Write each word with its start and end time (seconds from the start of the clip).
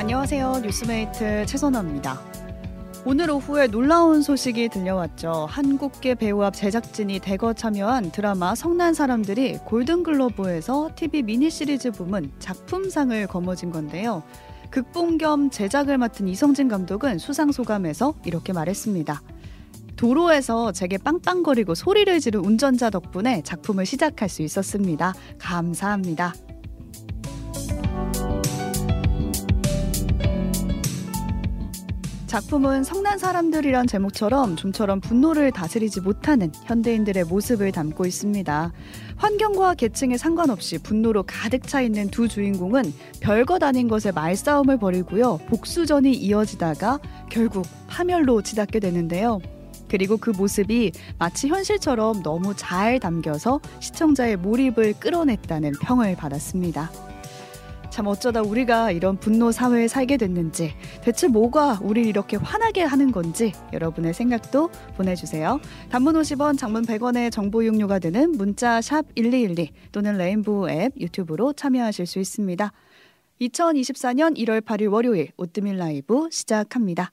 안녕하세요. 0.00 0.60
뉴스메이트 0.64 1.44
최선아입니다. 1.44 2.18
오늘 3.04 3.30
오후에 3.30 3.66
놀라운 3.66 4.22
소식이 4.22 4.70
들려왔죠. 4.70 5.46
한국계 5.50 6.14
배우와 6.14 6.54
제작진이 6.54 7.18
대거 7.18 7.52
참여한 7.52 8.10
드라마 8.10 8.54
성난 8.54 8.94
사람들이 8.94 9.58
골든글로브에서 9.66 10.92
TV 10.96 11.22
미니 11.22 11.50
시리즈 11.50 11.90
부문 11.90 12.32
작품상을 12.38 13.26
거머쥔 13.26 13.72
건데요. 13.72 14.22
극본 14.70 15.18
겸 15.18 15.50
제작을 15.50 15.98
맡은 15.98 16.28
이성진 16.28 16.68
감독은 16.68 17.18
수상 17.18 17.52
소감에서 17.52 18.14
이렇게 18.24 18.54
말했습니다. 18.54 19.20
도로에서 19.96 20.72
제게 20.72 20.96
빵빵거리고 20.96 21.74
소리를 21.74 22.18
지른 22.20 22.40
운전자 22.40 22.88
덕분에 22.88 23.42
작품을 23.42 23.84
시작할 23.84 24.30
수 24.30 24.40
있었습니다. 24.40 25.12
감사합니다. 25.38 26.32
작품은 32.30 32.84
성난 32.84 33.18
사람들이란 33.18 33.88
제목처럼 33.88 34.54
좀처럼 34.54 35.00
분노를 35.00 35.50
다스리지 35.50 36.00
못하는 36.00 36.52
현대인들의 36.62 37.24
모습을 37.24 37.72
담고 37.72 38.06
있습니다. 38.06 38.72
환경과 39.16 39.74
계층에 39.74 40.16
상관없이 40.16 40.78
분노로 40.78 41.24
가득 41.24 41.66
차 41.66 41.80
있는 41.80 42.08
두 42.08 42.28
주인공은 42.28 42.94
별것 43.18 43.64
아닌 43.64 43.88
것에 43.88 44.12
말싸움을 44.12 44.78
벌이고요. 44.78 45.38
복수전이 45.48 46.12
이어지다가 46.12 47.00
결국 47.32 47.66
파멸로 47.88 48.42
치닫게 48.42 48.78
되는데요. 48.78 49.40
그리고 49.88 50.16
그 50.16 50.30
모습이 50.30 50.92
마치 51.18 51.48
현실처럼 51.48 52.22
너무 52.22 52.54
잘 52.54 53.00
담겨서 53.00 53.58
시청자의 53.80 54.36
몰입을 54.36 54.94
끌어냈다는 55.00 55.72
평을 55.82 56.14
받았습니다. 56.14 57.09
참 57.90 58.06
어쩌다 58.06 58.40
우리가 58.40 58.92
이런 58.92 59.16
분노 59.16 59.50
사회에 59.50 59.88
살게 59.88 60.16
됐는지 60.16 60.74
대체 61.02 61.26
뭐가 61.26 61.80
우리 61.82 62.06
이렇게 62.06 62.36
화나게 62.36 62.82
하는 62.82 63.10
건지 63.10 63.52
여러분의 63.72 64.14
생각도 64.14 64.70
보내주세요. 64.96 65.60
단문 65.90 66.14
50원, 66.14 66.56
장문 66.56 66.86
100원의 66.86 67.32
정보 67.32 67.66
용료가 67.66 67.98
되는 67.98 68.32
문자 68.32 68.80
샵 68.80 69.04
1212 69.16 69.72
또는 69.92 70.16
레인보우 70.16 70.70
앱 70.70 70.92
유튜브로 70.98 71.52
참여하실 71.52 72.06
수 72.06 72.18
있습니다. 72.20 72.72
2024년 73.40 74.36
1월 74.36 74.60
8일 74.60 74.92
월요일 74.92 75.32
오뜨밀 75.36 75.76
라이브 75.76 76.28
시작합니다. 76.30 77.12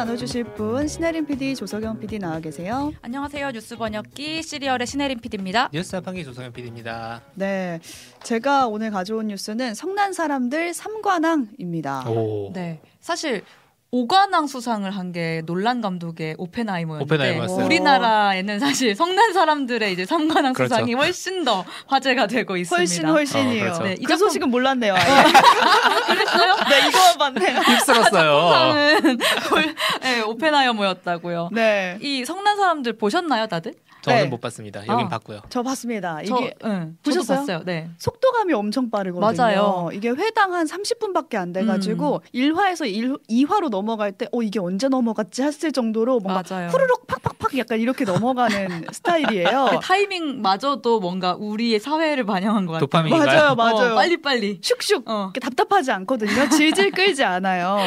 나눠주실 0.00 0.44
분 0.44 0.88
신혜림 0.88 1.26
PD, 1.26 1.54
조석영 1.54 2.00
PD 2.00 2.20
나와 2.20 2.40
계세요. 2.40 2.90
안녕하세요. 3.02 3.50
뉴스 3.50 3.76
번역기 3.76 4.42
시리얼의 4.42 4.86
신혜림 4.86 5.20
PD입니다. 5.20 5.68
뉴스 5.74 5.94
한판기 5.94 6.24
조성현 6.24 6.54
PD입니다. 6.54 7.20
네, 7.34 7.80
제가 8.22 8.66
오늘 8.66 8.90
가져온 8.90 9.26
뉴스는 9.26 9.74
성난 9.74 10.14
사람들 10.14 10.72
삼관왕입니다. 10.72 12.08
오. 12.08 12.50
네. 12.54 12.80
사실 13.02 13.44
오관왕 13.92 14.46
수상을 14.46 14.88
한 14.90 15.10
게 15.10 15.42
논란 15.44 15.80
감독의 15.80 16.36
오펜하이머였는데. 16.38 17.64
우리나라에는 17.64 18.60
사실 18.60 18.94
성난 18.94 19.32
사람들의 19.32 19.92
이제 19.92 20.04
삼관왕 20.06 20.52
그렇죠. 20.52 20.72
수상이 20.74 20.94
훨씬 20.94 21.44
더 21.44 21.64
화제가 21.88 22.28
되고 22.28 22.56
있습니다. 22.56 22.76
훨씬 22.78 23.08
훨씬이에요. 23.08 23.60
어, 23.62 23.64
그렇죠. 23.64 23.82
네, 23.82 23.92
이그 23.94 24.06
작품- 24.06 24.28
소식은 24.28 24.50
몰랐네요. 24.50 24.94
아예. 24.94 25.02
그랬어요? 26.06 26.54
네, 26.68 26.88
이거만 26.88 27.18
봤네요. 27.34 27.58
휩쓸었어요. 27.66 28.50
상은 28.52 29.18
네, 30.02 30.20
오펜하이머였다고요. 30.20 31.48
네, 31.52 31.98
이 32.00 32.24
성난 32.24 32.56
사람들 32.56 32.92
보셨나요, 32.98 33.48
다들? 33.48 33.74
저는 34.02 34.22
네. 34.22 34.28
못 34.28 34.40
봤습니다. 34.40 34.80
여긴 34.86 35.06
아. 35.06 35.08
봤고요. 35.08 35.40
저 35.50 35.62
봤습니다. 35.62 36.20
저, 36.26 36.36
이게 36.38 36.54
응, 36.64 36.96
보셨어요? 37.02 37.24
저도 37.24 37.40
봤어요. 37.40 37.62
네. 37.66 37.88
속 37.98 38.19
도감이 38.30 38.52
엄청 38.52 38.90
빠르거든요. 38.90 39.42
맞아요. 39.42 39.90
이게 39.92 40.08
회당 40.10 40.54
한 40.54 40.66
30분밖에 40.66 41.34
안 41.36 41.52
돼가지고 41.52 42.22
1화에서 42.34 42.88
1, 42.88 43.16
2화로 43.28 43.68
넘어갈 43.68 44.12
때, 44.12 44.26
어, 44.32 44.42
이게 44.42 44.60
언제 44.60 44.88
넘어갔지 44.88 45.42
했을 45.42 45.72
정도로 45.72 46.20
뭔가 46.20 46.42
맞아요. 46.48 46.68
후루룩 46.68 47.06
팍팍 47.08 47.38
팍 47.50 47.58
약간 47.58 47.80
이렇게 47.80 48.04
넘어가는 48.04 48.86
스타일이에요. 48.92 49.68
그 49.72 49.78
타이밍마저도 49.80 51.00
뭔가 51.00 51.34
우리의 51.38 51.80
사회를 51.80 52.24
반영한 52.24 52.66
것 52.66 52.72
같아요. 52.74 52.86
도파민인가요? 52.86 53.26
맞아요, 53.26 53.54
맞아요. 53.54 53.92
어, 53.92 53.94
빨리빨리. 53.96 54.60
슉슉 54.60 55.02
어. 55.08 55.24
이렇게 55.24 55.40
답답하지 55.40 55.90
않거든요. 55.92 56.48
질질 56.50 56.92
끌지 56.92 57.24
않아요. 57.24 57.78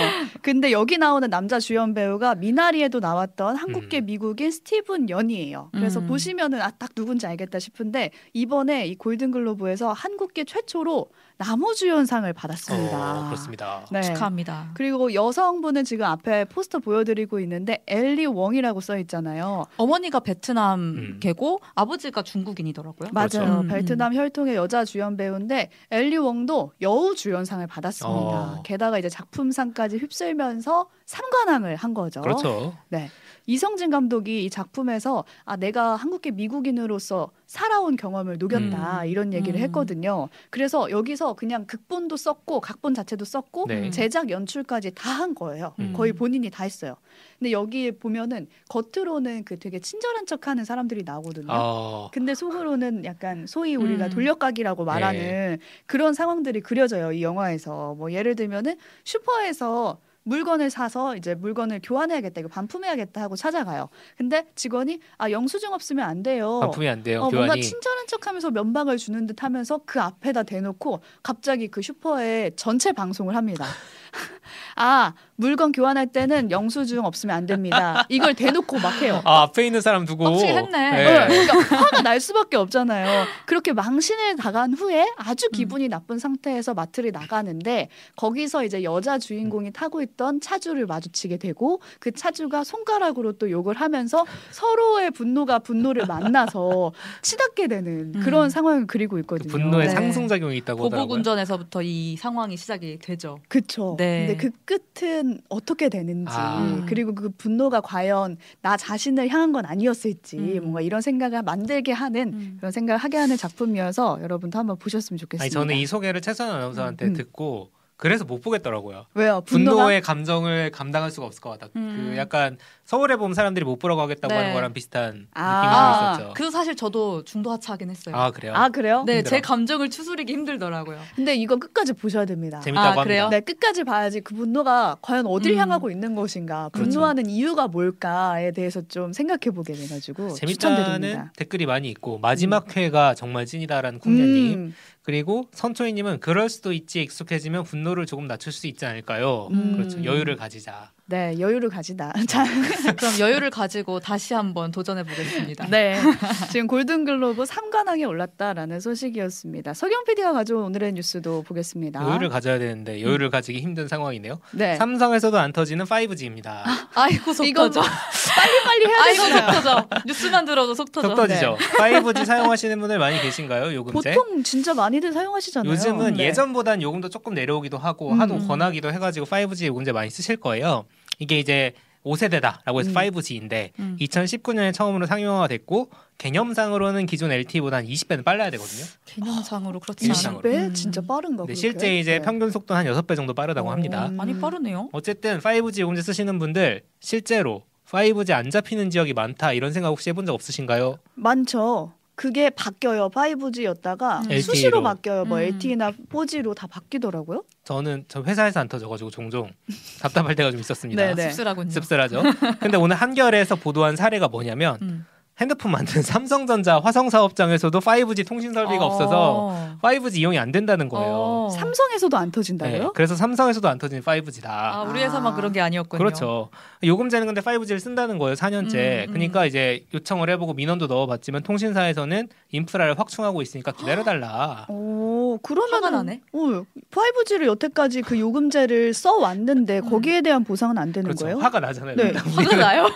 근데 0.41 0.72
여기 0.72 0.97
나오는 0.97 1.29
남자 1.29 1.59
주연 1.59 1.94
배우가 1.94 2.35
미나리에도 2.35 3.00
나왔던 3.00 3.56
한국계 3.56 4.00
음. 4.02 4.06
미국인 4.06 4.52
스티븐 4.52 5.09
연이에요. 5.09 5.69
그래서 5.73 6.00
음. 6.00 6.07
보시면은 6.07 6.62
아 6.62 6.73
딱 6.84 6.96
누군지 6.96 7.28
알겠다 7.28 7.59
싶은데 7.59 8.09
이번에 8.34 8.88
이 8.88 8.96
골든글로브에서 8.96 9.94
한국계 9.94 10.44
최초로 10.44 11.07
나무주연상을 11.38 12.32
받았습니다. 12.34 13.20
어, 13.20 13.26
그렇습니다. 13.26 13.86
네. 13.92 14.02
축하합니다. 14.02 14.72
그리고 14.74 15.14
여성분은 15.14 15.84
지금 15.84 16.06
앞에 16.06 16.46
포스터 16.46 16.80
보여드리고 16.80 17.40
있는데 17.42 17.84
엘리 17.88 18.26
웡이라고 18.28 18.82
써 18.82 18.98
있잖아요. 19.00 19.66
어머니가 19.78 20.20
베트남 20.20 20.80
음. 20.80 21.18
개고 21.20 21.60
아버지가 21.76 22.22
중국인이더라고요. 22.24 23.10
그렇죠. 23.10 23.40
맞아요. 23.40 23.62
음, 23.62 23.68
베트남 23.68 24.14
혈통의 24.14 24.56
여자 24.56 24.86
주연 24.86 25.18
배우인데 25.18 25.70
엘리 25.92 26.18
웡도 26.18 26.74
여우 26.82 27.16
주연상을 27.16 27.66
받았습니다. 27.68 28.20
어. 28.20 28.62
게다가 28.64 29.00
이제 29.00 29.10
작품상까지 29.10 29.98
휩쓸면서 29.98 30.88
삼관왕을 31.06 31.76
한 31.76 31.94
거죠. 31.94 32.22
그렇죠. 32.22 32.78
네. 32.90 33.10
이성진 33.46 33.90
감독이 33.90 34.46
이 34.46 34.50
작품에서 34.50 35.24
아 35.46 35.56
내가 35.56 35.96
한국계 35.96 36.31
미국인으로서 36.31 37.31
살아온 37.46 37.96
경험을 37.96 38.38
녹였다 38.38 39.02
음. 39.04 39.08
이런 39.08 39.34
얘기를 39.34 39.59
음. 39.59 39.64
했거든요. 39.64 40.30
그래서 40.50 40.90
여기서 40.90 41.34
그냥 41.34 41.66
극본도 41.66 42.18
썼고 42.18 42.62
각본 42.62 42.94
자체도 42.94 43.26
썼고 43.26 43.66
네. 43.68 43.90
제작 43.90 44.30
연출까지 44.30 44.92
다 44.96 45.14
한 45.14 45.36
거예요. 45.36 45.76
음. 45.80 45.94
거의 45.96 46.12
본인이 46.12 46.50
다 46.50 46.64
했어요. 46.64 46.96
근데 47.38 47.52
여기 47.52 47.92
보면은 47.92 48.48
겉으로는 48.70 49.44
그 49.46 49.59
되게 49.59 49.80
친절한 49.80 50.26
척하는 50.26 50.66
사람들이 50.66 51.03
나오거든요. 51.03 51.48
어, 51.50 52.09
근데 52.12 52.34
속으로는 52.34 53.06
약간 53.06 53.46
소위 53.46 53.76
우리가 53.76 54.06
음. 54.06 54.09
돌려가기라고 54.09 54.86
말하는 54.86 55.20
네. 55.20 55.58
그런 55.86 56.14
상황들이 56.16 56.62
그려져요 56.62 57.12
이 57.12 57.22
영화에서 57.22 57.94
뭐 57.96 58.12
예를 58.12 58.36
들면은 58.36 58.76
슈퍼에서 59.03 60.00
물건을 60.23 60.69
사서 60.69 61.16
이제 61.16 61.35
물건을 61.35 61.81
교환해야겠다 61.84 62.39
이거 62.41 62.50
반품해야겠다 62.50 63.22
하고 63.22 63.35
찾아가요. 63.35 63.89
근데 64.17 64.45
직원이 64.56 65.00
아 65.17 65.29
영수증 65.29 65.73
없으면 65.73 66.07
안 66.07 66.23
돼요. 66.23 66.59
반품이 66.61 66.88
안 66.88 67.03
돼요. 67.03 67.19
어, 67.19 67.29
뭔가 67.29 67.47
교환이. 67.47 67.61
친절한 67.61 68.07
척하면서 68.07 68.51
면박을 68.51 68.97
주는 68.97 69.25
듯하면서 69.28 69.81
그 69.85 70.00
앞에다 70.01 70.44
대놓고 70.44 71.01
갑자기 71.22 71.67
그 71.67 71.81
슈퍼에 71.81 72.51
전체 72.56 72.91
방송을 72.91 73.35
합니다. 73.35 73.66
아 74.75 75.13
물건 75.36 75.72
교환할 75.72 76.08
때는 76.08 76.52
영수증 76.52 77.04
없으면 77.04 77.36
안 77.36 77.46
됩니다. 77.46 78.06
이걸 78.10 78.34
대놓고 78.34 78.80
막 78.80 79.02
해요. 79.02 79.22
아 79.26 79.44
앞에 79.44 79.66
있는 79.66 79.82
사람 79.82 80.06
두고. 80.06 80.26
빡치게 80.26 80.54
했네. 80.54 80.92
네, 80.92 81.28
그러니까 81.28 81.76
화가 81.76 82.02
날 82.02 82.20
수밖에 82.20 82.58
없잖아요. 82.58 83.26
그렇게 83.46 83.74
망신을 83.74 84.36
당한 84.36 84.74
후에 84.74 85.06
아주 85.18 85.50
기분이 85.50 85.88
나쁜 85.90 86.20
상태에서 86.20 86.74
마트를 86.74 87.12
나가는데 87.12 87.90
거기서 88.16 88.64
이제 88.64 88.84
여자 88.84 89.18
주인공이 89.18 89.72
타고 89.72 90.02
있던 90.02 90.40
차주를 90.40 90.86
마주치게 90.86 91.38
되고 91.38 91.82
그 92.00 92.12
차주가 92.12 92.64
손가락으로 92.64 93.34
또 93.34 93.50
욕을 93.50 93.76
하면서 93.76 94.26
서로의 94.52 95.12
분노가 95.12 95.60
분노를 95.60 96.06
만나서 96.06 96.92
치닫게 97.22 97.68
되는 97.68 98.12
그런 98.20 98.46
음. 98.46 98.50
상황을 98.50 98.88
그리고 98.88 99.16
그 99.16 99.20
있거든요. 99.22 99.52
분노의 99.52 99.88
네. 99.88 99.94
상승작용이 99.94 100.58
있다고 100.58 100.86
하더라고요. 100.86 101.08
보복 101.08 101.16
운전에서부터 101.16 101.82
이 101.82 102.16
상황이 102.18 102.58
시작이 102.58 103.00
되죠. 103.00 103.40
그쵸. 103.48 103.96
네. 103.98 104.28
근데 104.28 104.38
그 104.38 104.52
끝은 104.66 105.22
어떻게 105.50 105.89
되는지, 105.89 106.31
아. 106.34 106.85
그리고 106.88 107.13
그 107.16 107.29
분노가 107.29 107.81
과연 107.81 108.37
나 108.61 108.78
자신을 108.78 109.29
향한 109.29 109.52
건 109.52 109.66
아니었을지, 109.66 110.37
음. 110.37 110.61
뭔가 110.61 110.81
이런 110.81 111.02
생각을 111.02 111.43
만들게 111.43 111.91
하는 111.91 112.34
음. 112.34 112.58
그런 112.59 112.72
생각을 112.72 112.97
하게 112.97 113.17
하는 113.17 113.37
작품이어서 113.37 114.20
여러분도 114.22 114.59
한번 114.59 114.78
보셨으면 114.78 115.17
좋겠습니다. 115.17 115.43
아니 115.43 115.49
저는 115.49 115.75
이 115.75 115.85
소개를 115.85 116.22
최선 116.22 116.49
아나운서한테 116.52 117.05
음. 117.08 117.14
듣고 117.14 117.72
그래서 117.95 118.25
못 118.25 118.41
보겠더라고요. 118.41 119.05
왜요? 119.13 119.41
분노가 119.45 119.78
분노의 119.78 120.01
감정을 120.01 120.72
감당할 120.72 121.11
수가 121.11 121.25
없을 121.28 121.41
것 121.41 121.51
같다. 121.51 121.67
음. 121.75 122.09
그 122.11 122.17
약간 122.17 122.57
서울에 122.84 123.16
보면 123.16 123.34
사람들이 123.34 123.63
못 123.66 123.78
보라고 123.79 124.01
하겠다고 124.01 124.34
네. 124.34 124.40
하는 124.40 124.53
거랑 124.53 124.73
비슷한 124.73 125.28
아. 125.34 125.55
느낌이 125.55 125.73
아, 125.73 126.11
있었죠. 126.13 126.34
그 126.35 126.51
사실 126.51 126.75
저도 126.75 127.23
중도 127.23 127.51
하차하긴 127.51 127.90
했어요. 127.90 128.16
아 128.16 128.31
그래요? 128.31 128.53
아 128.55 128.69
그래요? 128.69 129.03
네, 129.05 129.17
힘들어. 129.17 129.29
제 129.29 129.41
감정을 129.41 129.90
추스리기 129.90 130.34
힘들더라고요. 130.34 130.99
근데 131.16 131.35
이건 131.35 131.59
끝까지 131.59 131.93
보셔야 131.93 132.25
됩니다. 132.25 132.59
재밌다고 132.59 132.99
아, 132.99 133.03
그래요? 133.03 133.23
합니다. 133.23 133.40
네, 133.40 133.41
끝까지 133.41 133.84
봐야지 133.84 134.22
그 134.22 134.35
분노가 134.35 134.97
과연 135.01 135.25
어디를 135.25 135.55
음. 135.57 135.61
향하고 135.61 135.90
있는 135.91 136.16
것인가, 136.16 136.69
그렇죠. 136.73 136.90
분노하는 136.90 137.29
이유가 137.29 137.67
뭘까에 137.67 138.51
대해서 138.51 138.81
좀 138.87 139.13
생각해 139.13 139.53
보게 139.55 139.73
돼가지고 139.73 140.34
재밌다는 140.34 140.78
추천드립니다. 140.78 141.31
댓글이 141.37 141.66
많이 141.66 141.90
있고 141.90 142.17
마지막 142.19 142.75
회가 142.75 143.13
정말 143.13 143.45
찐이다라는 143.45 143.99
쿵녀님 143.99 144.53
음, 144.53 144.75
그리고 145.03 145.50
선초이님은 145.52 146.22
그럴 146.22 146.50
수도 146.50 146.72
있지 146.72 147.03
익숙해지면 147.03 147.66
분노를 147.66 148.05
조금 148.05 148.28
낮출 148.28 148.52
수 148.52 148.67
있지 148.67 148.85
않을까요? 148.85 149.50
음. 149.52 149.73
그렇죠 149.76 150.03
여유를 150.03 150.38
가지자. 150.38 150.91
네, 151.14 151.36
여유를 151.38 151.70
가지다. 151.70 152.12
자, 152.28 152.44
그럼 152.98 153.20
여유를 153.20 153.52
가지고 153.52 154.00
다시 154.00 154.34
한번 154.34 154.72
도전해 154.72 155.04
보겠습니다. 155.04 155.68
네. 155.70 156.02
지금 156.52 156.66
골든글로브 156.66 157.44
3관왕에 157.44 158.10
올랐다라는 158.10 158.80
소식이었습니다. 158.80 159.76
석영 159.76 160.06
PD가 160.06 160.34
가져온 160.34 160.64
오늘의 160.64 160.94
뉴스도 160.94 161.44
보겠습니다. 161.44 162.02
여유를 162.02 162.30
가져야 162.30 162.58
되는데 162.58 163.00
여유를 163.04 163.30
가지기 163.30 163.60
힘든 163.60 163.88
상황이네요. 163.88 164.40
네. 164.54 164.76
삼성에서도 164.78 165.38
안 165.38 165.54
터지는 165.54 165.86
5G입니다. 165.86 166.64
아이고 166.96 167.32
속 167.32 167.46
이건 167.46 167.70
터져. 167.70 167.88
빨리빨리 168.36 168.86
해야 168.88 169.04
아이고 169.04 169.24
속. 169.24 169.54
터져. 169.62 169.88
뉴스만 170.08 170.46
들어도 170.46 170.74
속 170.74 170.92
터져. 170.92 171.10
속 171.10 171.16
터지죠. 171.16 171.58
5G 171.78 172.26
사용하시는 172.26 172.80
분들 172.80 172.98
많이 172.98 173.22
계신가요? 173.22 173.72
요금제? 173.76 174.16
보통 174.16 174.42
진짜 174.42 174.74
많이들 174.74 175.14
사용하시잖아요. 175.14 175.72
요즘은 175.72 176.16
네. 176.16 176.24
예전보단 176.26 176.82
요금도 176.82 177.10
조금 177.10 177.36
내려오기도 177.36 177.78
하고 177.78 178.14
음. 178.14 178.20
하도 178.20 178.40
권하기도 178.40 178.92
해가지고 178.92 179.28
5G 179.28 179.68
요금제 179.68 179.92
많이 179.92 180.10
쓰실 180.10 180.38
거예요. 180.38 180.86
이게 181.20 181.40
이제 181.40 181.74
5세대다라고 182.06 182.80
해서 182.80 182.90
음. 182.90 182.94
5G인데 182.96 183.70
음. 183.80 183.98
2019년에 184.00 184.74
처음으로 184.74 185.06
상용화가 185.06 185.48
됐고 185.48 185.90
개념상으로는 186.18 187.06
기존 187.06 187.32
LTE보다 187.32 187.78
한 187.78 187.86
20배는 187.86 188.26
빨라야 188.26 188.50
되거든요. 188.52 188.86
개념상으로 189.06 189.80
그렇지 189.80 190.06
일상으로. 190.08 190.50
않아요. 190.50 190.68
20배? 190.68 190.70
음. 190.70 190.74
진짜 190.74 191.02
빠른가 191.02 191.44
그렇게? 191.44 191.56
실제 191.56 191.98
이제 191.98 192.20
네. 192.20 192.26
평균 192.26 192.52
속도 192.52 192.76
한 192.76 192.86
6배 192.86 193.16
정도 193.16 193.34
빠르다고 193.34 193.72
합니다. 193.72 194.08
음. 194.08 194.18
많이 194.18 194.38
빠르네요. 194.38 194.90
어쨌든 194.92 195.40
5G 195.40 195.80
요금제 195.82 196.02
쓰시는 196.02 196.40
분들 196.40 196.82
실제로 197.00 197.64
5G 197.88 198.32
안 198.34 198.50
잡히는 198.50 198.90
지역이 198.90 199.14
많다 199.14 199.54
이런 199.54 199.72
생각 199.72 199.90
혹시 199.90 200.10
해본 200.10 200.26
적 200.26 200.34
없으신가요? 200.34 200.98
많죠. 201.16 201.94
그게 202.16 202.50
바뀌어요. 202.50 203.10
5G였다가 203.12 204.30
음. 204.30 204.42
수시로 204.42 204.84
바뀌어요. 204.84 205.26
뭐 205.26 205.38
음. 205.38 205.44
LTE나 205.44 205.92
4G로 206.12 206.54
다 206.54 206.68
바뀌더라고요. 206.68 207.44
저는 207.64 208.06
저 208.08 208.22
회사에서 208.24 208.60
안 208.60 208.68
터져가지고 208.68 209.10
종종 209.10 209.52
답답할 210.02 210.36
때가 210.36 210.52
좀 210.52 210.60
있었습니다. 210.60 211.16
씁쓸하군요. 211.16 211.70
씁쓸하죠. 211.70 212.24
근데 212.60 212.78
오늘 212.78 212.96
한겨레에서 212.98 213.56
보도한 213.56 213.96
사례가 213.96 214.28
뭐냐면 214.28 214.78
음. 214.82 215.06
핸드폰 215.41 215.72
만드는 215.72 216.03
삼성전자 216.03 216.80
화성 216.80 217.09
사업장에서도 217.09 217.80
5G 217.80 218.28
통신 218.28 218.53
설비가 218.53 218.85
없어서 218.85 219.47
어. 219.50 219.78
5G 219.82 220.18
이용이 220.18 220.38
안 220.38 220.52
된다는 220.52 220.90
거예요. 220.90 221.12
어. 221.12 221.50
삼성에서도 221.50 222.16
안 222.16 222.26
네, 222.28 222.32
터진다고요? 222.32 222.94
그래서 222.94 223.16
삼성에서도 223.16 223.68
안 223.68 223.78
터지는 223.80 224.03
5G다. 224.03 224.46
아, 224.47 224.84
우리 224.84 225.02
회사만 225.02 225.34
아. 225.34 225.35
그런 225.35 225.52
게 225.52 225.59
아니었군요. 225.62 225.97
그렇죠. 225.97 226.50
요금제는 226.84 227.26
근데 227.26 227.41
5G를 227.41 227.80
쓴다는 227.80 228.20
거예요. 228.20 228.35
4년째. 228.35 228.74
음, 228.76 229.06
음. 229.09 229.14
그러니까 229.14 229.46
이제 229.46 229.85
요청을 229.94 230.30
해보고 230.30 230.53
민원도 230.53 230.88
넣어봤지만 230.88 231.41
통신사에서는 231.44 232.28
인프라를 232.52 233.00
확충하고 233.00 233.41
있으니까 233.41 233.72
기다려달라. 233.72 234.68
오, 234.70 235.40
그러면은 235.41 235.91
나네. 235.91 236.22
어, 236.34 236.64
5G를 236.91 237.47
여태까지 237.47 238.03
그 238.03 238.20
요금제를 238.20 238.94
써 238.94 239.16
왔는데 239.16 239.79
음. 239.79 239.90
거기에 239.90 240.22
대한 240.22 240.44
보상은 240.44 240.78
안 240.78 240.91
되는 240.91 241.03
그렇죠. 241.08 241.26
거예요? 241.26 241.40
화가 241.40 241.59
나잖아요. 241.59 241.96
네. 241.96 242.14
화가 242.14 242.56
나요? 242.56 242.86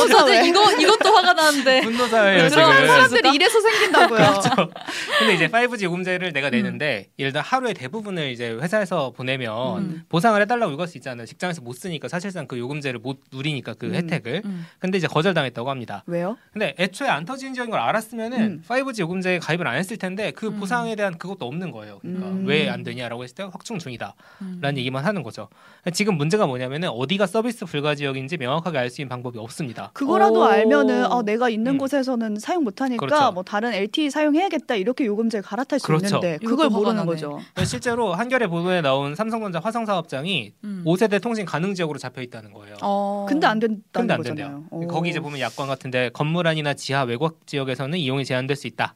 어쩌지 0.00 0.48
이거 0.48 0.70
이것도 0.72 1.08
화가 1.12 1.32
나는데. 1.32 1.79
분노 1.82 2.06
사회예요 2.06 2.48
지금. 2.48 2.62
들어가는 2.62 2.86
사람들이 2.86 3.34
이래서 3.34 3.60
생긴다고요. 3.60 4.18
그렇죠. 4.18 4.50
근데 5.18 5.34
이제 5.34 5.48
5G 5.48 5.82
요금제를 5.84 6.32
내가 6.32 6.50
내는데 6.50 7.08
예를 7.18 7.32
들어 7.32 7.42
하루에 7.42 7.72
대부분을 7.72 8.30
이제 8.30 8.50
회사에서 8.50 9.10
보내면 9.10 9.78
음. 9.78 10.02
보상을 10.08 10.40
해달라고 10.40 10.72
이걸 10.72 10.86
수 10.86 10.98
있잖아요. 10.98 11.26
직장에서 11.26 11.62
못 11.62 11.72
쓰니까 11.74 12.08
사실상 12.08 12.46
그 12.46 12.58
요금제를 12.58 13.00
못 13.00 13.20
누리니까 13.32 13.74
그 13.74 13.86
음. 13.86 13.94
혜택을. 13.94 14.42
음. 14.44 14.66
근데 14.78 14.98
이제 14.98 15.06
거절당했다고 15.06 15.70
합니다. 15.70 16.04
왜요? 16.06 16.36
근데 16.52 16.74
애초에 16.78 17.08
안 17.08 17.24
터지는 17.24 17.54
지역인 17.54 17.70
걸 17.70 17.80
알았으면은 17.80 18.40
음. 18.40 18.64
5G 18.68 19.00
요금제에 19.00 19.38
가입을 19.38 19.66
안 19.66 19.76
했을 19.76 19.96
텐데 19.96 20.30
그 20.32 20.48
음. 20.48 20.58
보상에 20.60 20.94
대한 20.96 21.16
그것도 21.18 21.46
없는 21.46 21.70
거예요. 21.70 21.98
그러니까 22.02 22.26
음. 22.28 22.44
왜안 22.46 22.82
되냐라고 22.82 23.22
했을 23.24 23.34
때 23.34 23.42
확충 23.44 23.78
중이다라는 23.78 24.14
음. 24.42 24.76
얘기만 24.78 25.04
하는 25.04 25.22
거죠. 25.22 25.48
지금 25.92 26.16
문제가 26.16 26.46
뭐냐면은 26.46 26.88
어디가 26.90 27.26
서비스 27.26 27.64
불가 27.64 27.94
지역인지 27.94 28.36
명확하게 28.36 28.78
알 28.78 28.90
수 28.90 29.00
있는 29.00 29.08
방법이 29.08 29.38
없습니다. 29.38 29.90
그거라도 29.94 30.40
오. 30.40 30.44
알면은 30.44 31.06
어, 31.12 31.22
내가 31.22 31.48
있는 31.48 31.69
음. 31.74 31.78
곳에서는 31.78 32.36
사용 32.38 32.64
못하니까 32.64 33.04
그렇죠. 33.06 33.32
뭐 33.32 33.42
다른 33.42 33.72
LTE 33.72 34.10
사용해야겠다 34.10 34.74
이렇게 34.76 35.06
요금제 35.06 35.40
갈아탈 35.40 35.78
수 35.78 35.86
그렇죠. 35.86 36.06
있는데 36.06 36.38
그걸 36.44 36.68
모르는. 36.68 37.06
거죠. 37.06 37.40
실제로 37.64 38.14
한겨레 38.14 38.46
보도에 38.48 38.80
나온 38.80 39.14
삼성전자 39.14 39.58
화성 39.60 39.86
사업장이 39.86 40.52
음. 40.64 40.82
5세대 40.86 41.22
통신 41.22 41.44
가능 41.44 41.74
지역으로 41.74 41.98
잡혀 41.98 42.22
있다는 42.22 42.52
거예요. 42.52 42.76
어. 42.82 43.26
근데 43.28 43.46
안 43.46 43.58
된다는 43.58 43.82
근데 43.92 44.12
안 44.14 44.18
거잖아요. 44.18 44.46
된대요. 44.46 44.64
오. 44.70 44.86
거기 44.88 45.10
이제 45.10 45.20
보면 45.20 45.40
약관 45.40 45.66
같은데 45.68 46.10
건물 46.12 46.46
안이나 46.46 46.74
지하 46.74 47.02
외곽 47.02 47.46
지역에서는 47.46 47.98
이용이 47.98 48.24
제한될 48.24 48.56
수 48.56 48.66
있다. 48.66 48.94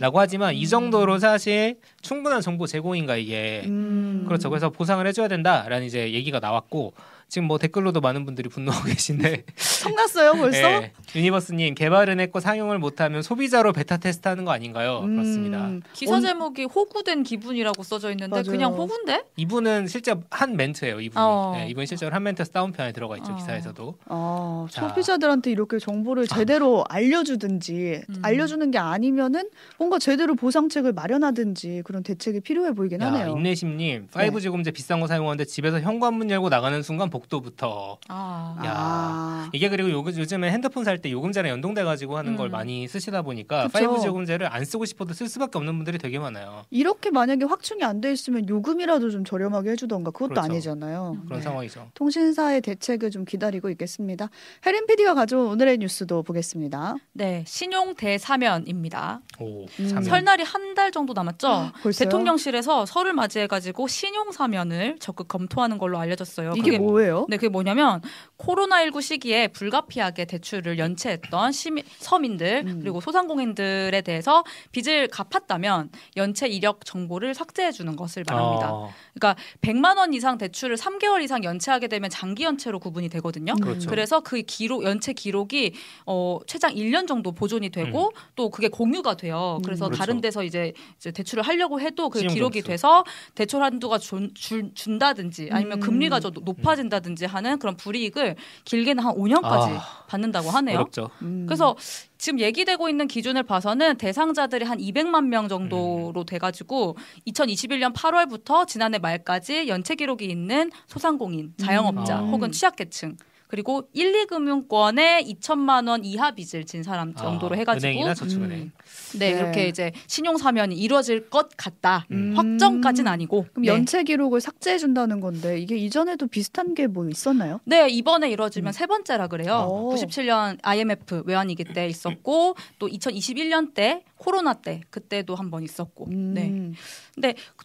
라고 0.00 0.18
하지만 0.18 0.52
이 0.56 0.66
정도로 0.66 1.20
사실 1.20 1.78
충분한 2.02 2.40
정보 2.40 2.66
제공인가 2.66 3.16
이게 3.16 3.62
음. 3.66 4.24
그렇죠. 4.26 4.50
그래서 4.50 4.68
보상을 4.68 5.06
해줘야 5.06 5.28
된다라는 5.28 5.86
이제 5.86 6.12
얘기가 6.12 6.40
나왔고 6.40 6.92
지금 7.28 7.48
뭐 7.48 7.58
댓글로도 7.58 8.00
많은 8.00 8.24
분들이 8.24 8.48
분노하고 8.48 8.84
계신데 8.86 9.44
성났어요 9.56 10.32
벌써? 10.34 10.58
예, 10.58 10.92
유니버스님 11.14 11.74
개발은 11.74 12.20
했고 12.20 12.38
상용을 12.38 12.78
못하면 12.78 13.20
소비자로 13.22 13.72
베타 13.72 13.96
테스트하는 13.96 14.44
거 14.44 14.52
아닌가요? 14.52 15.00
음. 15.02 15.16
그렇습니다. 15.16 15.70
기사 15.92 16.16
언- 16.16 16.22
제목이 16.22 16.64
호구된 16.64 17.24
기분이라고 17.24 17.82
써져 17.82 18.10
있는데 18.12 18.30
맞아요. 18.30 18.44
그냥 18.44 18.72
호구인데? 18.74 19.24
이분은 19.36 19.88
실제 19.88 20.14
한 20.30 20.56
멘트예요. 20.56 21.00
이분이 21.00 21.14
어. 21.24 21.54
예, 21.58 21.66
이분이 21.68 21.86
실제로 21.86 22.14
한 22.14 22.22
멘트에서 22.22 22.52
다운편에 22.52 22.92
들어가 22.92 23.16
있죠 23.16 23.32
어. 23.32 23.36
기사에서도. 23.36 23.94
아, 24.06 24.66
자. 24.70 24.88
소비자들한테 24.88 25.50
이렇게 25.50 25.78
정보를 25.80 26.28
제대로 26.28 26.84
알려주든지 26.88 28.02
음. 28.08 28.16
알려주는 28.22 28.70
게 28.70 28.78
아니면은 28.78 29.50
뭔가 29.78 29.98
제대로 29.98 30.36
보상책을 30.36 30.92
마련하든지 30.92 31.82
그런 31.84 32.04
대책이 32.04 32.40
필요해 32.40 32.72
보이긴 32.72 33.00
야, 33.00 33.06
하네요. 33.06 33.36
인내심님 33.36 34.08
네. 34.14 34.30
5G 34.30 34.52
금제 34.52 34.70
비싼 34.70 35.00
거 35.00 35.06
사용하는데 35.08 35.44
집에서 35.44 35.80
현관문 35.80 36.30
열고 36.30 36.48
나가는 36.50 36.80
순간 36.82 37.10
복도부터 37.18 37.98
아. 38.08 38.56
야. 38.64 38.72
아, 38.76 39.50
이게 39.52 39.68
그리고 39.68 39.90
요, 39.90 40.04
요즘에 40.06 40.50
핸드폰 40.50 40.84
살 40.84 40.96
때 40.98 41.10
요금제랑 41.10 41.50
연동돼 41.52 41.84
가지고 41.84 42.16
하는 42.16 42.36
걸 42.36 42.48
음. 42.48 42.52
많이 42.52 42.88
쓰시다 42.88 43.20
보니까 43.22 43.68
그쵸. 43.68 43.78
5G 43.78 44.06
요금제를 44.06 44.46
안 44.52 44.64
쓰고 44.64 44.84
싶어도 44.86 45.12
쓸 45.12 45.28
수밖에 45.28 45.58
없는 45.58 45.74
분들이 45.76 45.98
되게 45.98 46.18
많아요. 46.18 46.64
이렇게 46.70 47.10
만약에 47.10 47.44
확충이 47.44 47.82
안 47.84 48.00
돼 48.00 48.12
있으면 48.12 48.46
요금이라도 48.48 49.10
좀 49.10 49.24
저렴하게 49.24 49.70
해주던가 49.70 50.10
그것도 50.10 50.34
그렇죠. 50.34 50.52
아니잖아요. 50.52 51.16
그런 51.26 51.38
네. 51.38 51.42
상황이죠. 51.42 51.88
통신사의 51.94 52.60
대책을 52.60 53.10
좀 53.10 53.24
기다리고 53.24 53.70
있겠습니다. 53.70 54.28
혜린 54.66 54.86
PD가 54.86 55.14
가져온 55.14 55.46
오늘의 55.48 55.78
뉴스도 55.78 56.22
보겠습니다. 56.22 56.96
네, 57.14 57.42
신용 57.46 57.94
대사면입니다. 57.94 59.20
오, 59.40 59.64
음. 59.80 59.88
사면. 59.88 60.02
설날이 60.04 60.42
한 60.42 60.66
달 60.76 60.90
정도 60.92 61.14
남았죠. 61.14 61.72
벌써요? 61.82 62.04
대통령실에서 62.04 62.84
설을 62.84 63.14
맞이해가지고 63.14 63.88
신용 63.88 64.30
사면을 64.30 64.96
적극 65.00 65.26
검토하는 65.26 65.78
걸로 65.78 65.98
알려졌어요. 65.98 66.52
이게 66.54 66.76
뭐예요? 66.78 67.05
네, 67.28 67.36
그게 67.36 67.48
뭐냐면 67.48 68.00
코로나19 68.38 69.00
시기에 69.00 69.48
불가피하게 69.48 70.26
대출을 70.26 70.78
연체했던 70.78 71.52
시민, 71.52 71.84
서민들 71.98 72.64
음. 72.66 72.80
그리고 72.80 73.00
소상공인들에 73.00 74.02
대해서 74.02 74.44
빚을 74.72 75.08
갚았다면 75.08 75.90
연체 76.16 76.46
이력 76.46 76.84
정보를 76.84 77.34
삭제해 77.34 77.72
주는 77.72 77.96
것을 77.96 78.24
말합니다. 78.28 78.72
어, 78.72 78.90
그러니까 79.14 79.40
100만 79.62 79.96
원 79.96 80.12
이상 80.14 80.38
대출을 80.38 80.76
3개월 80.76 81.22
이상 81.22 81.44
연체하게 81.44 81.88
되면 81.88 82.10
장기 82.10 82.44
연체로 82.44 82.78
구분이 82.78 83.08
되거든요. 83.08 83.54
음. 83.54 83.60
그렇죠. 83.60 83.88
그래서 83.88 84.20
그 84.20 84.42
기록 84.42 84.84
연체 84.84 85.12
기록이 85.12 85.74
어 86.04 86.38
최장 86.46 86.74
1년 86.74 87.06
정도 87.06 87.32
보존이 87.32 87.70
되고 87.70 88.12
또 88.34 88.50
그게 88.50 88.68
공유가 88.68 89.16
돼요. 89.16 89.58
그래서 89.64 89.86
음. 89.86 89.90
그렇죠. 89.90 89.98
다른 89.98 90.20
데서 90.20 90.44
이제, 90.44 90.72
이제 90.96 91.10
대출을 91.10 91.42
하려고 91.42 91.80
해도 91.80 92.10
그 92.10 92.20
기록이 92.20 92.60
점수. 92.60 92.68
돼서 92.68 93.04
대출 93.34 93.62
한도가 93.62 93.98
준, 93.98 94.32
준, 94.34 94.74
준다든지 94.74 95.48
아니면 95.52 95.78
음. 95.78 95.80
금리가 95.80 96.20
좀 96.20 96.32
높아진다든지 96.42 97.24
하는 97.24 97.58
그런 97.58 97.76
불이익을 97.76 98.25
길게는 98.64 99.02
한 99.02 99.14
5년까지 99.14 99.76
아, 99.76 100.04
받는다고 100.08 100.50
하네요. 100.50 100.76
어렵죠. 100.78 101.10
음. 101.22 101.46
그래서 101.46 101.76
지금 102.18 102.40
얘기되고 102.40 102.88
있는 102.88 103.06
기준을 103.06 103.42
봐서는 103.42 103.96
대상자들이 103.96 104.64
한 104.64 104.78
200만 104.78 105.26
명 105.26 105.44
음. 105.44 105.48
정도로 105.48 106.24
돼가지고 106.24 106.96
2021년 107.28 107.92
8월부터 107.92 108.66
지난해 108.66 108.98
말까지 108.98 109.68
연체 109.68 109.94
기록이 109.94 110.24
있는 110.24 110.70
소상공인, 110.86 111.54
자영업자 111.58 112.20
음. 112.20 112.30
혹은 112.30 112.52
취약계층 112.52 113.16
그리고 113.56 113.88
1, 113.94 114.26
2금융권에 114.26 115.26
2천만 115.40 115.88
원 115.88 116.04
이하 116.04 116.32
빚을 116.32 116.64
진 116.66 116.82
사람 116.82 117.14
정도로 117.14 117.54
아, 117.54 117.58
해가지고 117.58 117.86
은행이나 117.88 118.12
저축은행. 118.12 118.58
음. 118.58 118.72
네, 119.18 119.32
네. 119.32 119.38
이렇게 119.38 119.68
이제 119.68 119.92
신용 120.06 120.36
사면이 120.36 120.74
이루어질 120.76 121.30
것 121.30 121.48
같다. 121.56 122.04
음. 122.10 122.34
확정까지는 122.36 123.10
아니고. 123.10 123.46
그럼 123.54 123.64
네. 123.64 123.68
연체 123.68 124.02
기록을 124.02 124.42
삭제해 124.42 124.76
준다는 124.76 125.20
건데 125.20 125.58
이게 125.58 125.74
이전에도 125.78 126.26
비슷한 126.26 126.74
게 126.74 126.86
뭐 126.86 127.08
있었나요? 127.08 127.60
네, 127.64 127.88
이번에 127.88 128.30
이루어지면 128.30 128.68
음. 128.68 128.72
세 128.72 128.86
번째라 128.86 129.26
그래요. 129.28 129.66
오. 129.70 129.94
97년 129.94 130.58
IMF 130.62 131.22
외환위기 131.24 131.64
때 131.64 131.88
있었고 131.88 132.54
또 132.78 132.88
2021년 132.88 133.72
때 133.74 134.04
코로나 134.18 134.52
때 134.54 134.82
그때도 134.90 135.34
한 135.34 135.50
번 135.50 135.62
있었고. 135.62 136.06
네. 136.10 136.48
음. 136.50 136.74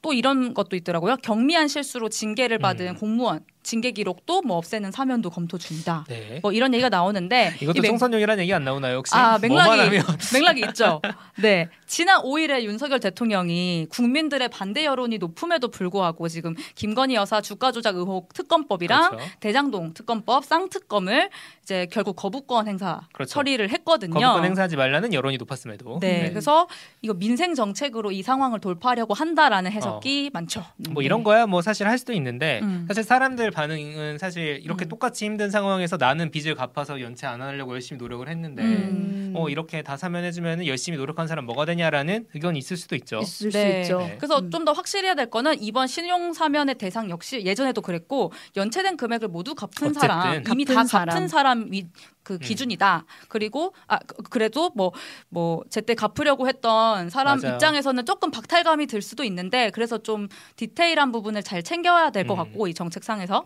또 0.02 0.14
이런 0.14 0.54
것도 0.54 0.76
있더라고요. 0.78 1.18
경미한 1.18 1.68
실수로 1.68 2.08
징계를 2.10 2.60
받은 2.60 2.88
음. 2.88 2.96
공무원 2.96 3.44
징계 3.64 3.92
기록도 3.92 4.42
뭐 4.42 4.58
없애는 4.58 4.92
사면도 4.92 5.30
검토 5.30 5.58
중이다. 5.58 6.06
네. 6.08 6.40
뭐 6.42 6.52
이런 6.52 6.74
얘기가 6.74 6.90
나오는데 6.90 7.54
이것도 7.62 7.78
이 7.78 7.82
맥- 7.82 7.88
총선용이라는 7.90 8.42
얘기 8.44 8.54
안 8.54 8.64
나오나요 8.64 8.98
혹시? 8.98 9.14
아, 9.16 9.38
맥락이 9.38 10.00
맥락이 10.34 10.62
있죠. 10.70 11.02
네. 11.42 11.70
지난 11.92 12.22
5일에 12.22 12.64
윤석열 12.64 13.02
대통령이 13.02 13.88
국민들의 13.90 14.48
반대 14.48 14.86
여론이 14.86 15.18
높음에도 15.18 15.68
불구하고 15.68 16.30
지금 16.30 16.56
김건희 16.76 17.16
여사 17.16 17.42
주가 17.42 17.74
조작 17.74 17.98
의혹 17.98 18.34
특검법이랑 18.34 19.10
그렇죠. 19.10 19.26
대장동 19.42 19.94
특검법 19.94 20.46
쌍특검을 20.46 21.30
이제 21.64 21.88
결국 21.92 22.16
거부권 22.16 22.70
행사 22.70 23.02
그렇죠. 23.12 23.32
처리를 23.32 23.70
했거든요. 23.72 24.14
거부권 24.14 24.46
행사하지 24.46 24.78
말라는 24.78 25.14
여론이 25.14 25.36
높았음에도 25.36 26.00
네, 26.00 26.30
그래서 26.30 26.70
이거 27.02 27.14
민생 27.14 27.56
정책으로 27.56 28.14
이 28.14 28.24
상황을 28.24 28.62
돌파하려고 28.62 29.14
한다라는 29.14 29.74
해석이 29.74 30.30
많죠. 30.32 30.64
뭐 30.92 31.04
이런 31.04 31.26
거야 31.26 31.46
뭐 31.46 31.62
사실 31.62 31.90
할 31.90 31.98
수도 31.98 32.14
있는데 32.14 32.62
음. 32.64 32.86
사실 32.88 33.04
사람들 33.04 33.52
반응은 33.52 34.18
사실 34.18 34.62
이렇게 34.64 34.86
음. 34.86 34.88
똑같이 34.88 35.26
힘든 35.26 35.52
상황에서 35.52 35.98
나는 35.98 36.32
빚을 36.32 36.56
갚아서 36.56 37.02
연체 37.02 37.28
안 37.28 37.42
하려고 37.42 37.74
열심히 37.74 38.00
노력을 38.00 38.26
했는데 38.30 38.64
음. 38.64 39.34
어 39.36 39.50
이렇게 39.50 39.82
다 39.82 39.98
사면해주면 39.98 40.66
열심히 40.68 40.98
노력한 40.98 41.28
사람 41.28 41.44
뭐가 41.44 41.66
되냐 41.66 41.81
라는 41.90 42.28
의견이 42.34 42.60
있을 42.60 42.78
수도 42.78 42.96
있죠. 42.96 43.20
있을 43.20 43.52
네. 43.52 43.84
수 43.84 43.92
있죠. 43.92 44.00
네. 44.00 44.18
그래서 44.18 44.40
음. 44.40 44.52
좀더 44.52 44.74
확실해야 44.74 45.16
될 45.16 45.30
거는 45.30 45.62
이번 45.62 45.88
신용 45.88 46.34
사면의 46.34 46.76
대상 46.76 47.10
역시 47.10 47.44
예전에도 47.46 47.82
그랬고 47.82 48.32
연체된 48.56 48.98
금액을 48.98 49.30
모두 49.30 49.56
갚은 49.56 49.70
어쨌든 49.90 49.94
사람 49.94 50.44
이미 50.52 50.66
갚은 50.66 50.76
다 50.76 50.84
사람. 50.86 51.16
갚은 51.16 51.28
사람이 51.28 51.88
그 52.24 52.34
음. 52.34 52.40
기준이다. 52.40 53.06
그리고 53.30 53.74
아 53.88 53.98
그- 54.00 54.24
그래도 54.24 54.72
뭐뭐 54.76 55.64
제때 55.70 55.96
갚으려고 55.96 56.48
했던 56.48 57.10
사람 57.10 57.40
맞아요. 57.40 57.54
입장에서는 57.56 58.06
조금 58.06 58.32
박탈감이 58.32 58.86
들 58.88 59.02
수도 59.02 59.24
있는데 59.24 59.70
그래서 59.72 59.98
좀 59.98 60.28
디테일한 60.56 61.12
부분을 61.12 61.44
잘 61.44 61.64
챙겨야 61.64 62.12
될것 62.12 62.38
음. 62.38 62.44
같고 62.44 62.68
이 62.68 62.74
정책상에서 62.74 63.46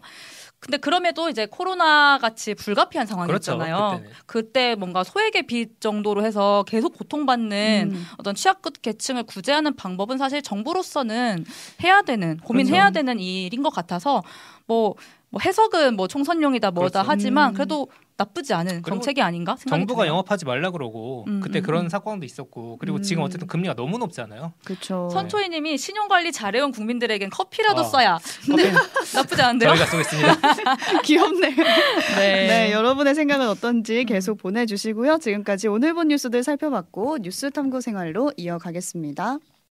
근데 0.60 0.77
그럼에도 0.77 1.29
이제 1.29 1.46
코로나 1.46 2.17
같이 2.17 2.55
불가피한 2.55 3.05
상황이었잖아요. 3.05 4.00
그렇죠. 4.01 4.15
그때 4.25 4.74
뭔가 4.75 5.03
소액의 5.03 5.44
빚 5.48 5.79
정도로 5.79 6.25
해서 6.25 6.63
계속 6.67 6.98
고통받는 6.98 7.91
음. 7.94 8.05
어떤 8.17 8.34
취약급 8.36 8.82
계층을 8.82 9.24
구제하는 9.24 9.75
방법은 9.75 10.17
사실 10.17 10.41
정부로서는 10.41 11.46
해야 11.84 12.01
되는 12.01 12.38
고민해야 12.38 12.84
그렇죠. 12.89 12.94
되는 12.94 13.20
일인 13.20 13.62
것 13.63 13.70
같아서 13.70 14.24
뭐, 14.65 14.96
뭐 15.35 15.41
해석은 15.41 15.97
뭐 15.97 16.07
총선용이다 16.07 16.71
뭐다 16.71 17.03
그렇죠. 17.03 17.11
하지만 17.11 17.49
음. 17.49 17.53
그래도 17.55 17.89
나쁘지 18.15 18.53
않은 18.53 18.83
정책이 18.83 19.21
아닌가 19.21 19.57
생각이 19.57 19.81
정부가 19.81 20.03
드네요. 20.03 20.13
영업하지 20.13 20.45
말라 20.45 20.71
그러고 20.71 21.25
음, 21.27 21.41
그때 21.41 21.59
음, 21.59 21.63
그런 21.63 21.83
음. 21.83 21.89
사건도 21.89 22.25
있었고 22.25 22.77
그리고 22.79 22.99
음. 22.99 23.01
지금 23.01 23.21
어쨌든 23.23 23.45
금리가 23.45 23.73
너무 23.73 23.97
높잖아요. 23.97 24.53
그렇죠. 24.63 25.09
선초희님이 25.11 25.77
신용 25.77 26.07
관리 26.07 26.31
잘해온 26.31 26.71
국민들에겐 26.71 27.31
커피라도 27.31 27.81
어. 27.81 27.83
써야 27.83 28.17
커피는 28.49 28.73
나쁘지 29.13 29.41
않은데요? 29.41 29.75
저희가 29.75 29.85
쏘겠습니다. 29.87 30.35
귀엽네요. 31.03 31.51
네. 32.15 32.47
네, 32.47 32.71
여러분의 32.71 33.13
생각은 33.13 33.49
어떤지 33.49 34.05
계속 34.05 34.37
보내주시고요. 34.37 35.17
지금까지 35.17 35.67
오늘 35.67 35.93
본 35.93 36.07
뉴스들 36.07 36.43
살펴봤고 36.43 37.17
뉴스 37.17 37.51
탐구 37.51 37.81
생활로 37.81 38.31
이어가겠습니다. 38.37 39.39